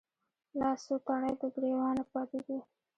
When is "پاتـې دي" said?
2.11-2.57